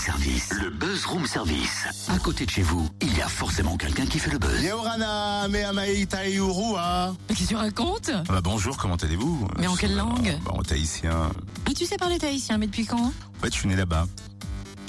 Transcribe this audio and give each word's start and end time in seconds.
service. 0.00 0.48
Le 0.54 0.70
buzz 0.70 1.04
room 1.04 1.26
service. 1.26 1.84
À 2.08 2.18
côté 2.18 2.46
de 2.46 2.50
chez 2.50 2.62
vous, 2.62 2.88
il 3.02 3.14
y 3.16 3.20
a 3.20 3.28
forcément 3.28 3.76
quelqu'un 3.76 4.06
qui 4.06 4.18
fait 4.18 4.30
le 4.30 4.38
buzz. 4.38 4.64
Et 4.64 6.34
Urua. 6.34 7.14
Mais 7.28 7.34
qu'est-ce 7.34 7.48
que 7.48 7.54
tu 7.54 7.56
racontes? 7.56 8.10
Ah 8.14 8.22
bah 8.26 8.40
bonjour, 8.42 8.78
comment 8.78 8.96
allez-vous? 8.96 9.46
Mais 9.58 9.66
en 9.66 9.76
quelle 9.76 9.94
langue? 9.96 10.38
Bah, 10.44 10.52
En 10.54 10.62
tahitien. 10.62 11.30
Ah, 11.66 11.70
tu 11.76 11.84
sais 11.84 11.98
parler 11.98 12.18
tahitien, 12.18 12.56
mais 12.56 12.66
depuis 12.66 12.86
quand? 12.86 12.98
En 13.08 13.42
fait, 13.42 13.52
je 13.52 13.58
suis 13.58 13.68
né 13.68 13.76
là-bas. 13.76 14.06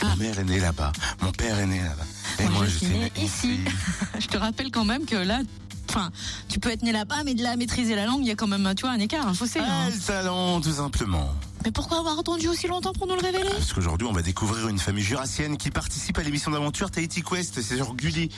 Ah. 0.02 0.06
Ma 0.06 0.16
mère 0.16 0.40
est 0.40 0.44
née 0.46 0.60
là-bas. 0.60 0.94
Mon 1.22 1.32
père 1.34 1.60
est 1.60 1.68
né 1.68 1.80
là-bas. 1.82 2.06
Et 2.40 2.44
Moi, 2.44 2.52
moi, 2.54 2.66
je 2.66 2.70
suis 2.70 2.86
suis 2.86 2.96
née 2.96 3.00
né 3.00 3.12
ici. 3.22 3.60
Je 4.20 4.28
te 4.28 4.38
rappelle 4.38 4.72
quand 4.72 4.86
même 4.86 5.06
que 5.06 5.18
là, 5.18 5.42
enfin, 5.90 6.10
tu 6.48 6.60
peux 6.60 6.70
être 6.70 6.84
né 6.84 6.94
là-bas, 6.94 7.24
mais 7.26 7.34
de 7.34 7.44
là 7.44 7.52
à 7.52 7.56
maîtriser 7.58 7.96
la 7.96 8.06
langue, 8.06 8.22
il 8.22 8.28
y 8.28 8.32
a 8.32 8.36
quand 8.36 8.48
même, 8.48 8.74
tu 8.76 8.84
vois, 8.84 8.92
un 8.92 9.00
écart, 9.00 9.28
un 9.28 9.34
fossé. 9.34 9.60
Ah, 9.62 9.66
hein. 9.68 9.90
le 9.94 10.00
talent, 10.00 10.62
tout 10.62 10.72
simplement. 10.74 11.36
Mais 11.64 11.72
pourquoi 11.72 12.00
avoir 12.00 12.18
attendu 12.18 12.48
aussi 12.48 12.68
longtemps 12.68 12.94
pour 12.94 13.08
nous 13.08 13.16
le 13.16 13.22
révéler 13.22 13.50
Parce 13.50 13.74
qu'aujourd'hui, 13.74 14.08
on 14.08 14.12
va 14.12 14.22
découvrir 14.22 14.68
une 14.68 14.80
famille 14.80 15.04
jurassienne 15.04 15.58
qui 15.58 15.70
participe 15.70 16.18
à 16.18 16.24
l'émission 16.24 16.52
d'aventure 16.52 16.90
Tahiti 16.90 17.22
Quest. 17.22 17.62
C'est 17.62 17.76
sur 17.76 17.94
Gulli. 17.94 18.30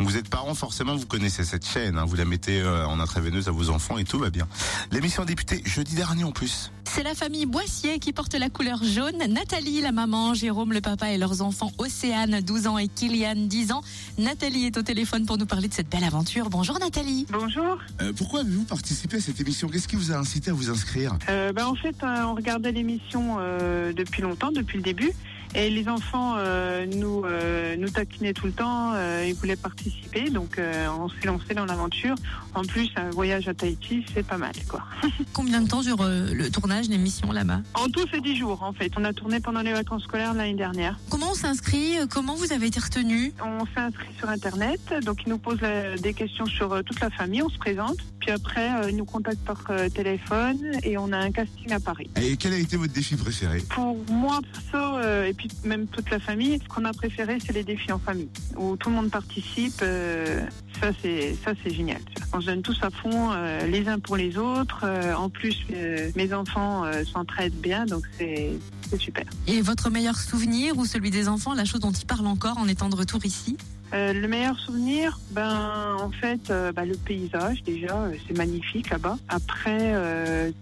Vous 0.00 0.16
êtes 0.16 0.28
parents, 0.28 0.54
forcément, 0.54 0.96
vous 0.96 1.06
connaissez 1.06 1.44
cette 1.44 1.66
chaîne. 1.66 1.96
hein. 1.96 2.04
Vous 2.04 2.16
la 2.16 2.24
mettez 2.24 2.60
euh, 2.60 2.86
en 2.86 2.98
intraveineuse 2.98 3.48
à 3.48 3.52
vos 3.52 3.70
enfants 3.70 3.98
et 3.98 4.04
tout 4.04 4.18
va 4.18 4.30
bien. 4.30 4.48
L'émission 4.90 5.22
a 5.22 5.26
jeudi 5.64 5.94
dernier 5.94 6.24
en 6.24 6.32
plus. 6.32 6.72
C'est 6.84 7.02
la 7.02 7.14
famille 7.14 7.46
Boissier 7.46 7.98
qui 7.98 8.12
porte 8.12 8.34
la 8.34 8.50
couleur 8.50 8.82
jaune. 8.84 9.16
Nathalie, 9.28 9.80
la 9.80 9.92
maman, 9.92 10.34
Jérôme, 10.34 10.72
le 10.72 10.80
papa 10.80 11.10
et 11.10 11.16
leurs 11.16 11.40
enfants 11.40 11.70
Océane, 11.78 12.40
12 12.40 12.66
ans 12.66 12.76
et 12.78 12.88
Kylian, 12.88 13.34
10 13.36 13.72
ans. 13.72 13.80
Nathalie 14.18 14.66
est 14.66 14.76
au 14.76 14.82
téléphone 14.82 15.24
pour 15.24 15.38
nous 15.38 15.46
parler 15.46 15.68
de 15.68 15.74
cette 15.74 15.88
belle 15.88 16.04
aventure. 16.04 16.50
Bonjour 16.50 16.78
Nathalie. 16.78 17.26
Bonjour. 17.30 17.78
Euh, 18.02 18.12
pourquoi 18.14 18.40
avez-vous 18.40 18.64
participé 18.64 19.16
à 19.16 19.20
cette 19.20 19.40
émission? 19.40 19.68
Qu'est-ce 19.68 19.88
qui 19.88 19.96
vous 19.96 20.12
a 20.12 20.16
incité 20.16 20.50
à 20.50 20.54
vous 20.54 20.68
inscrire? 20.70 21.16
Euh, 21.28 21.52
ben, 21.52 21.66
en 21.66 21.74
fait, 21.74 21.96
euh, 22.02 22.24
on 22.24 22.34
regardait 22.34 22.72
l'émission 22.72 23.36
euh, 23.38 23.92
depuis 23.92 24.20
longtemps, 24.20 24.52
depuis 24.52 24.76
le 24.76 24.82
début. 24.82 25.12
Et 25.54 25.68
les 25.68 25.86
enfants 25.88 26.34
euh, 26.38 26.86
nous, 26.86 27.24
euh, 27.26 27.76
nous 27.76 27.90
taquinaient 27.90 28.32
tout 28.32 28.46
le 28.46 28.52
temps, 28.52 28.92
euh, 28.94 29.24
ils 29.28 29.34
voulaient 29.34 29.56
participer, 29.56 30.30
donc 30.30 30.58
euh, 30.58 30.86
on 30.98 31.08
s'est 31.10 31.26
lancé 31.26 31.52
dans 31.54 31.66
l'aventure. 31.66 32.14
En 32.54 32.62
plus, 32.62 32.88
un 32.96 33.10
voyage 33.10 33.48
à 33.48 33.54
Tahiti, 33.54 34.04
c'est 34.14 34.26
pas 34.26 34.38
mal. 34.38 34.52
quoi. 34.68 34.82
Combien 35.34 35.60
de 35.60 35.68
temps 35.68 35.82
dure 35.82 36.00
euh, 36.00 36.32
le 36.32 36.50
tournage, 36.50 36.88
l'émission 36.88 37.30
là-bas? 37.32 37.60
En 37.74 37.88
tout, 37.88 38.06
c'est 38.10 38.22
10 38.22 38.36
jours 38.36 38.62
en 38.62 38.72
fait. 38.72 38.90
On 38.96 39.04
a 39.04 39.12
tourné 39.12 39.40
pendant 39.40 39.60
les 39.60 39.72
vacances 39.72 40.04
scolaires 40.04 40.32
l'année 40.32 40.54
dernière. 40.54 40.98
Comment 41.10 41.32
on 41.32 41.34
s'inscrit 41.34 41.98
Euh, 41.98 42.06
Comment 42.10 42.34
vous 42.34 42.52
avez 42.52 42.66
été 42.68 42.80
retenu 42.80 43.32
On 43.44 43.66
s'est 43.66 43.80
inscrit 43.80 44.12
sur 44.18 44.28
Internet, 44.30 44.80
donc 45.04 45.18
ils 45.26 45.28
nous 45.30 45.38
posent 45.38 45.58
des 46.02 46.14
questions 46.14 46.46
sur 46.46 46.82
toute 46.84 47.00
la 47.00 47.10
famille, 47.10 47.42
on 47.42 47.48
se 47.50 47.58
présente. 47.58 47.96
Puis 48.22 48.30
après, 48.30 48.70
euh, 48.70 48.90
ils 48.90 48.96
nous 48.96 49.04
contactent 49.04 49.44
par 49.44 49.64
euh, 49.70 49.88
téléphone 49.88 50.60
et 50.84 50.96
on 50.96 51.10
a 51.10 51.18
un 51.18 51.32
casting 51.32 51.72
à 51.72 51.80
Paris. 51.80 52.08
Et 52.14 52.36
quel 52.36 52.52
a 52.52 52.56
été 52.56 52.76
votre 52.76 52.92
défi 52.92 53.16
préféré? 53.16 53.58
Pour 53.68 53.98
moi, 54.08 54.38
perso, 54.52 54.96
euh, 54.98 55.26
et 55.26 55.34
puis 55.34 55.48
même 55.64 55.88
toute 55.88 56.08
la 56.08 56.20
famille, 56.20 56.60
ce 56.62 56.68
qu'on 56.72 56.84
a 56.84 56.92
préféré, 56.92 57.38
c'est 57.44 57.52
les 57.52 57.64
défis 57.64 57.90
en 57.90 57.98
famille, 57.98 58.28
où 58.56 58.76
tout 58.76 58.90
le 58.90 58.94
monde 58.94 59.10
participe. 59.10 59.80
euh, 59.82 60.40
ça, 60.80 60.90
c'est 61.02 61.36
ça, 61.44 61.50
c'est 61.64 61.74
génial. 61.74 62.00
On 62.32 62.40
se 62.40 62.46
donne 62.46 62.62
tous 62.62 62.78
à 62.82 62.90
fond, 62.90 63.32
euh, 63.32 63.66
les 63.66 63.88
uns 63.88 63.98
pour 63.98 64.16
les 64.16 64.38
autres. 64.38 64.82
Euh, 64.84 65.14
en 65.14 65.28
plus, 65.28 65.58
euh, 65.72 66.10
mes 66.14 66.32
enfants 66.32 66.84
euh, 66.84 67.04
s'entraident 67.04 67.60
bien, 67.60 67.86
donc 67.86 68.04
c'est 68.18 68.52
c'est 68.88 69.00
super. 69.00 69.24
Et 69.48 69.62
votre 69.62 69.90
meilleur 69.90 70.16
souvenir 70.16 70.78
ou 70.78 70.86
celui 70.86 71.10
des 71.10 71.26
enfants, 71.26 71.54
la 71.54 71.64
chose 71.64 71.80
dont 71.80 71.90
ils 71.90 72.06
parlent 72.06 72.26
encore 72.26 72.58
en 72.58 72.68
étant 72.68 72.88
de 72.88 72.94
retour 72.94 73.24
ici? 73.24 73.56
Euh, 73.92 74.12
le 74.14 74.26
meilleur 74.26 74.58
souvenir, 74.58 75.18
ben 75.32 75.96
en 76.00 76.10
fait, 76.10 76.50
euh, 76.50 76.72
bah, 76.72 76.86
le 76.86 76.94
paysage 76.94 77.62
déjà, 77.62 77.94
euh, 77.94 78.14
c'est 78.26 78.36
magnifique 78.36 78.88
là-bas. 78.88 79.18
Après, 79.28 79.94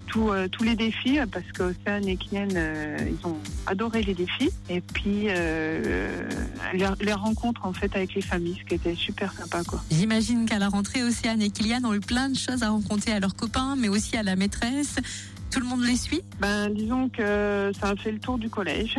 tout, 0.06 0.30
tous 0.50 0.64
les 0.64 0.74
défis, 0.74 1.18
parce 1.30 1.46
qu'Océane 1.52 2.08
et 2.08 2.16
Kylian, 2.16 2.48
euh, 2.54 2.96
ils 3.08 3.26
ont 3.26 3.36
adoré 3.66 4.02
les 4.02 4.14
défis. 4.14 4.50
Et 4.68 4.80
puis 4.80 5.28
les, 6.74 7.12
rencontres 7.12 7.66
en 7.66 7.72
fait 7.72 7.94
avec 7.94 8.14
les 8.14 8.22
familles, 8.22 8.56
ce 8.60 8.64
qui 8.64 8.74
était 8.74 8.94
super 8.94 9.32
sympa 9.32 9.62
quoi. 9.64 9.82
J'imagine 9.90 10.46
qu'à 10.46 10.58
la 10.58 10.68
rentrée, 10.68 11.02
Océane 11.02 11.42
et 11.42 11.50
Kylian 11.50 11.84
ont 11.84 11.94
eu 11.94 12.00
plein 12.00 12.28
de 12.28 12.36
choses 12.36 12.62
à 12.62 12.70
raconter 12.70 13.12
à 13.12 13.20
leurs 13.20 13.34
copains, 13.34 13.76
mais 13.76 13.88
aussi 13.88 14.16
à 14.16 14.22
la 14.22 14.36
maîtresse. 14.36 14.96
Tout 15.50 15.60
le 15.60 15.66
monde 15.66 15.82
les 15.84 15.96
suit 15.96 16.22
Ben 16.40 16.72
disons 16.72 17.08
que 17.08 17.72
ça 17.80 17.88
a 17.88 17.96
fait 17.96 18.12
le 18.12 18.20
tour 18.20 18.38
du 18.38 18.48
collège 18.48 18.96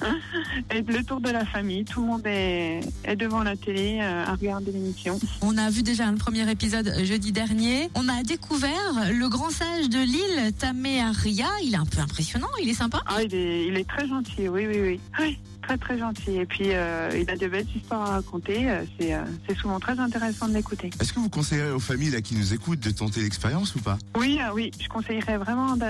et 0.70 0.80
le 0.82 1.04
tour 1.04 1.20
de 1.20 1.30
la 1.30 1.44
famille. 1.44 1.84
Tout 1.84 2.02
le 2.02 2.06
monde 2.06 2.22
est, 2.26 2.80
est 3.04 3.16
devant 3.16 3.42
la 3.42 3.56
télé 3.56 3.98
euh, 4.00 4.24
à 4.24 4.32
regarder 4.32 4.70
l'émission. 4.70 5.18
On 5.40 5.58
a 5.58 5.70
vu 5.70 5.82
déjà 5.82 6.10
le 6.10 6.16
premier 6.16 6.48
épisode 6.50 6.92
jeudi 7.04 7.32
dernier. 7.32 7.90
On 7.94 8.08
a 8.08 8.22
découvert 8.22 9.10
le 9.12 9.28
grand 9.28 9.50
sage 9.50 9.88
de 9.88 9.98
l'île, 9.98 10.52
Tamearia. 10.58 11.48
Il 11.64 11.74
est 11.74 11.78
un 11.78 11.86
peu 11.86 12.00
impressionnant, 12.00 12.48
il 12.62 12.68
est 12.68 12.74
sympa. 12.74 13.00
Ah, 13.06 13.22
il 13.22 13.34
est, 13.34 13.66
il 13.66 13.76
est 13.76 13.88
très 13.88 14.06
gentil, 14.06 14.48
oui, 14.48 14.66
oui, 14.66 14.80
oui. 14.80 15.00
Oui, 15.18 15.38
très, 15.62 15.78
très 15.78 15.98
gentil. 15.98 16.36
Et 16.36 16.46
puis, 16.46 16.66
euh, 16.72 17.10
il 17.18 17.30
a 17.30 17.36
de 17.36 17.46
belles 17.46 17.66
histoires 17.74 18.02
à 18.02 18.10
raconter. 18.16 18.70
Euh, 18.70 18.84
C'est 18.98 19.14
euh, 19.14 19.22
c'est 19.48 19.56
souvent 19.56 19.80
très 19.80 19.98
intéressant 19.98 20.48
de 20.48 20.54
l'écouter. 20.54 20.90
Est-ce 21.00 21.12
que 21.12 21.20
vous 21.20 21.28
conseillerez 21.30 21.70
aux 21.70 21.80
familles 21.80 22.10
là, 22.10 22.20
qui 22.20 22.34
nous 22.34 22.52
écoutent 22.52 22.80
de 22.80 22.90
tenter 22.90 23.20
l'expérience 23.22 23.74
ou 23.74 23.80
pas? 23.80 23.98
Oui, 24.18 24.38
euh, 24.42 24.52
oui, 24.52 24.70
je 24.80 24.88
conseillerais 24.88 25.38
vraiment 25.38 25.76
de- 25.76 25.82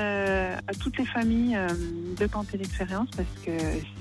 à 0.54 0.74
toutes 0.78 0.98
les 0.98 1.06
familles 1.06 1.56
de 2.18 2.26
tenter 2.26 2.58
l'expérience 2.58 3.08
parce 3.16 3.28
que 3.44 3.52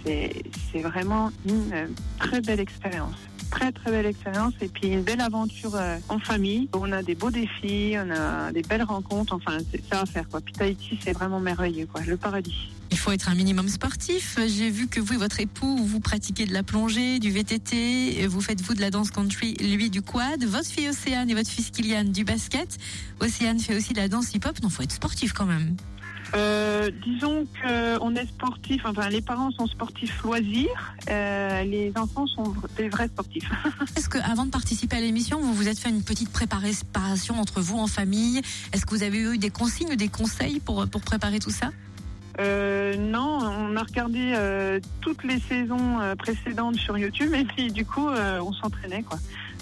c'est 0.05 0.43
c'est 0.71 0.81
vraiment 0.81 1.31
une 1.47 1.88
très 2.19 2.41
belle 2.41 2.59
expérience. 2.59 3.15
Très 3.49 3.71
très 3.71 3.91
belle 3.91 4.05
expérience 4.05 4.53
et 4.61 4.69
puis 4.69 4.88
une 4.89 5.01
belle 5.03 5.19
aventure 5.21 5.75
euh, 5.75 5.97
en 6.07 6.19
famille. 6.19 6.69
On 6.73 6.91
a 6.91 7.03
des 7.03 7.15
beaux 7.15 7.31
défis, 7.31 7.95
on 7.97 8.09
a 8.11 8.51
des 8.51 8.61
belles 8.61 8.83
rencontres. 8.83 9.33
Enfin, 9.35 9.57
c'est 9.71 9.83
ça 9.91 10.01
à 10.01 10.05
faire 10.05 10.27
quoi. 10.29 10.39
Puis 10.41 10.53
Tahiti, 10.53 10.97
c'est 11.03 11.11
vraiment 11.11 11.39
merveilleux 11.39 11.85
quoi, 11.91 12.01
le 12.01 12.15
paradis. 12.17 12.71
Il 12.91 12.97
faut 12.97 13.12
être 13.12 13.29
un 13.29 13.35
minimum 13.35 13.69
sportif. 13.69 14.38
J'ai 14.47 14.69
vu 14.69 14.88
que 14.88 15.00
vous 15.00 15.13
et 15.13 15.18
votre 15.18 15.40
époux, 15.40 15.78
vous 15.78 16.00
pratiquez 16.00 16.46
de 16.46 16.53
la 16.53 16.62
plongée, 16.62 17.19
du 17.19 17.31
VTT, 17.31 18.28
vous 18.28 18.41
faites 18.41 18.62
vous 18.62 18.74
de 18.74 18.81
la 18.81 18.91
danse 18.91 19.12
country, 19.12 19.53
lui 19.56 19.90
du 19.90 20.02
quad, 20.02 20.44
votre 20.44 20.68
fille 20.68 20.90
Océane 20.90 21.30
et 21.30 21.34
votre 21.34 21.50
fils 21.50 21.72
Kylian 21.72 22.06
du 22.06 22.24
basket. 22.24 22.78
Océane 23.19 23.59
fait 23.59 23.75
aussi 23.75 23.94
de 23.94 24.00
la 24.00 24.07
danse 24.07 24.34
hip-hop. 24.34 24.62
Non, 24.62 24.69
faut 24.69 24.84
être 24.84 24.91
sportif 24.91 25.34
quand 25.34 25.46
même. 25.46 25.75
Euh, 26.34 26.90
disons 27.03 27.46
qu'on 27.62 28.16
est 28.16 28.25
sportif, 28.28 28.81
enfin 28.85 29.09
les 29.09 29.22
parents 29.22 29.51
sont 29.51 29.68
sportifs 29.68 30.22
loisirs, 30.24 30.96
euh, 31.09 31.63
les 31.63 31.91
enfants 31.97 32.25
sont 32.28 32.53
des 32.78 32.88
vrais 32.88 33.07
sportifs. 33.07 33.50
Est-ce 33.97 34.07
que 34.07 34.18
avant 34.19 34.46
de 34.46 34.51
participer 34.51 34.97
à 34.97 35.01
l'émission, 35.01 35.41
vous 35.41 35.53
vous 35.53 35.68
êtes 35.68 35.80
fait 35.80 35.90
une 35.90 36.03
petite 36.03 36.30
préparation 36.30 37.40
entre 37.40 37.59
vous 37.59 37.80
en 37.80 37.88
famille? 37.88 38.41
Est-ce 38.72 38.85
que 38.85 38.96
vous 38.96 39.03
avez 39.03 39.19
eu 39.19 39.38
des 39.38 39.50
consignes, 39.50 39.96
des 39.96 40.07
conseils 40.07 40.59
pour, 40.62 40.88
pour 40.88 41.01
préparer 41.01 41.40
tout 41.40 41.51
ça? 41.51 41.72
Euh, 42.40 42.96
non, 42.97 43.40
on 43.42 43.75
a 43.75 43.84
regardé 43.84 44.34
euh, 44.36 44.80
toutes 45.02 45.24
les 45.24 45.40
saisons 45.40 46.00
euh, 46.00 46.16
précédentes 46.16 46.78
sur 46.78 46.97
YouTube 46.97 47.34
et 47.34 47.44
puis 47.44 47.72
du 47.72 47.86
coup 47.86 48.08
euh, 48.08 48.40
on 48.40 48.53
s'entraînait 48.53 49.03
quoi. 49.03 49.19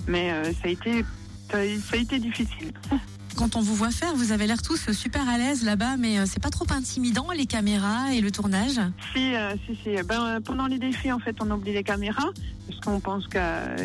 Mais 0.07 0.31
ça 0.53 0.68
a 0.68 0.69
été 0.69 1.03
ça 1.52 1.57
a, 1.57 1.97
été 1.97 2.19
difficile. 2.19 2.72
Quand 3.35 3.56
on 3.56 3.62
vous 3.62 3.75
voit 3.75 3.91
faire, 3.91 4.16
vous 4.16 4.31
avez 4.31 4.47
l'air 4.47 4.62
tous 4.62 4.91
super 4.91 5.28
à 5.30 5.38
l'aise 5.38 5.63
là-bas, 5.63 5.97
mais 5.97 6.25
c'est 6.25 6.41
pas 6.41 6.50
trop 6.50 6.66
intimidant 6.72 7.31
les 7.31 7.46
caméras 7.46 8.12
et 8.13 8.22
le 8.22 8.31
tournage? 8.31 8.80
Si, 9.13 9.34
si, 9.66 9.75
si. 9.81 10.03
Ben, 10.03 10.41
pendant 10.44 10.68
les 10.68 10.78
défis, 10.78 11.12
en 11.12 11.19
fait, 11.19 11.38
on 11.40 11.50
oublie 11.50 11.72
les 11.72 11.84
caméras 11.84 12.31
parce 12.69 12.81
qu'on 12.81 13.00
pense 13.00 13.28
qu'à 13.28 13.75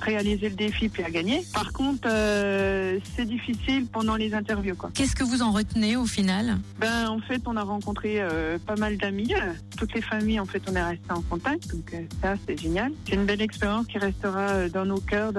réaliser 0.00 0.48
le 0.48 0.54
défi 0.54 0.88
puis 0.88 1.02
à 1.02 1.10
gagner. 1.10 1.44
Par 1.52 1.72
contre, 1.72 2.08
euh, 2.10 2.98
c'est 3.16 3.26
difficile 3.26 3.86
pendant 3.86 4.16
les 4.16 4.34
interviews. 4.34 4.76
Qu'est-ce 4.94 5.16
que 5.16 5.24
vous 5.24 5.42
en 5.42 5.52
retenez 5.52 5.96
au 5.96 6.06
final? 6.06 6.58
Ben, 6.78 7.08
en 7.08 7.20
fait, 7.20 7.42
on 7.46 7.56
a 7.56 7.62
rencontré 7.62 8.16
euh, 8.20 8.58
pas 8.58 8.76
mal 8.76 8.96
d'amis. 8.96 9.32
Toutes 9.76 9.94
les 9.94 10.02
familles, 10.02 10.40
en 10.40 10.46
fait, 10.46 10.62
on 10.70 10.74
est 10.74 10.82
resté 10.82 11.10
en 11.10 11.22
contact. 11.22 11.68
Donc, 11.68 11.92
euh, 11.94 12.02
ça, 12.22 12.34
c'est 12.46 12.58
génial. 12.58 12.92
C'est 13.06 13.14
une 13.14 13.26
belle 13.26 13.42
expérience 13.42 13.86
qui 13.86 13.98
restera 13.98 14.68
dans 14.68 14.84
nos 14.84 15.00
cœurs, 15.00 15.32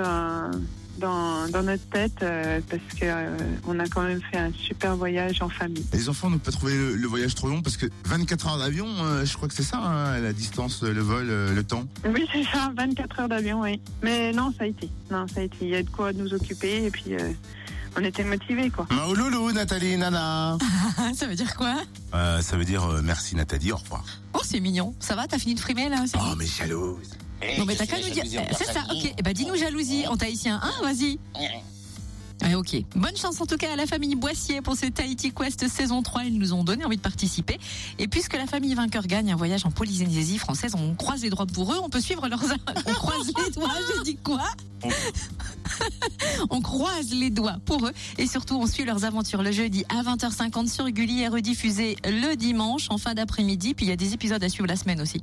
dans, 0.98 1.48
dans 1.50 1.64
notre 1.64 1.88
tête, 1.90 2.22
euh, 2.22 2.60
parce 2.70 2.82
que 3.00 3.06
euh, 3.06 3.38
on 3.68 3.80
a 3.80 3.88
quand 3.88 4.04
même 4.04 4.22
fait 4.32 4.38
un 4.38 4.52
super 4.54 4.96
voyage 4.96 5.42
en 5.42 5.50
famille. 5.50 5.86
Les 5.94 6.10
enfants 6.10 6.30
n'ont 6.30 6.38
pas 6.38 6.52
trouvé 6.52 6.74
le, 6.76 6.96
le 6.96 7.08
voyage 7.08 7.36
trop 7.36 7.48
long 7.50 7.62
parce 7.62 7.78
que 7.78 7.88
24 8.06 8.48
heures 8.48 8.58
d'avion, 8.60 8.88
euh, 9.02 9.26
je 9.26 9.34
crois 9.36 9.48
que 9.48 9.54
c'est 9.54 9.64
ça, 9.64 9.78
hein, 9.80 10.20
la 10.20 10.34
distance, 10.34 10.84
le 10.84 11.02
vol, 11.02 11.28
euh, 11.30 11.54
le 11.54 11.64
temps. 11.64 11.86
Oui, 12.06 12.28
c'est 12.32 12.44
ça, 12.44 12.72
24 12.78 13.20
heures 13.22 13.30
d'avion, 13.30 13.62
oui. 13.62 13.80
Mais 14.04 14.32
non, 14.32 14.54
ça 14.58 14.66
a 14.66 14.68
été. 14.68 14.90
Non, 15.10 15.26
ça 15.28 15.42
a 15.42 15.44
été. 15.44 15.58
Il 15.62 15.70
y 15.70 15.76
a 15.76 15.84
de 15.84 15.90
quoi 15.90 16.14
nous 16.14 16.34
occuper 16.34 16.86
et 16.86 16.92
puis 16.92 17.16
euh, 17.16 17.32
on 17.98 18.04
était 18.04 18.24
motivés, 18.24 18.70
quoi. 18.70 18.86
Maouloulou, 18.92 19.52
Nathalie, 19.52 19.98
Nana. 19.98 20.58
Ça 21.16 21.26
veut 21.28 21.36
dire 21.36 21.56
quoi? 21.56 21.76
Euh, 22.14 22.42
ça 22.42 22.58
veut 22.58 22.64
dire 22.66 22.84
euh, 22.86 23.02
merci 23.04 23.36
Nathalie, 23.36 23.72
au 23.72 23.78
revoir. 23.78 24.04
Oh, 24.34 24.40
c'est 24.44 24.60
mignon. 24.60 24.94
Ça 25.00 25.16
va 25.16 25.28
T'as 25.28 25.40
fini 25.40 25.56
de 25.56 25.60
frimer 25.60 25.90
là 25.90 26.04
c'est 26.06 26.18
Oh, 26.18 26.36
mais 26.38 26.46
jalouse. 26.46 27.12
Bon, 27.58 27.66
mais 27.66 27.76
t'as 27.76 27.86
qu'à 27.86 27.98
nous 28.00 28.10
dire. 28.10 28.24
Eh, 28.26 28.54
C'est 28.56 28.72
ça, 28.72 28.84
ok. 28.90 29.14
Eh 29.18 29.22
ben, 29.22 29.34
dis-nous 29.34 29.56
jalousie 29.56 30.08
en 30.08 30.18
tahitien. 30.18 30.60
Hein, 30.64 30.72
vas-y. 30.82 31.20
Ouais, 32.44 32.56
ok. 32.56 32.76
Bonne 32.96 33.16
chance 33.16 33.40
en 33.40 33.46
tout 33.46 33.58
cas 33.58 33.74
à 33.74 33.76
la 33.76 33.86
famille 33.86 34.16
Boissier 34.16 34.62
pour 34.62 34.76
ce 34.76 34.88
Tahiti 34.88 35.32
Quest 35.32 35.68
saison 35.68 36.02
3. 36.02 36.24
Ils 36.26 36.40
nous 36.40 36.54
ont 36.54 36.64
donné 36.64 36.84
envie 36.86 36.98
de 36.98 37.02
participer. 37.02 37.60
Et 38.00 38.08
puisque 38.08 38.36
la 38.36 38.48
famille 38.48 38.74
vainqueur 38.74 39.06
gagne 39.06 39.32
un 39.32 39.36
voyage 39.36 39.66
en 39.66 39.72
Polynésie 39.72 40.40
française, 40.40 40.74
on 40.76 40.96
croise 40.96 41.22
les 41.22 41.30
doigts 41.30 41.46
pour 41.46 41.72
eux. 41.72 41.78
On 41.84 41.90
peut 41.90 42.02
suivre 42.02 42.28
leurs. 42.28 42.42
On 42.88 42.94
croise 42.94 43.28
les 43.28 43.52
doigts. 43.52 43.70
J'ai 43.96 44.04
dit 44.04 44.18
quoi? 44.18 44.44
On 46.50 46.62
croise 46.62 47.14
les 47.14 47.30
doigts 47.30 47.58
pour 47.66 47.86
eux. 47.86 47.92
Et 48.18 48.26
surtout, 48.26 48.56
on 48.56 48.66
suit 48.66 48.84
leurs 48.86 49.06
aventures 49.06 49.44
le 49.44 49.52
jeudi 49.52 49.86
à 49.90 50.02
20h50 50.02 50.68
sur 50.68 50.90
Gulli 50.90 51.22
et 51.22 51.28
rediffusé 51.28 51.98
le 52.06 52.36
dimanche 52.36 52.88
en 52.90 52.98
fin 52.98 53.14
d'après-midi. 53.14 53.74
Puis 53.76 53.86
il 53.86 53.90
y 53.90 53.92
a 53.92 53.96
des 53.96 54.14
épisodes 54.14 54.44
à 54.44 54.50
suivre 54.50 54.68
la 54.68 54.76
semaine 54.76 55.02
aussi. 55.02 55.22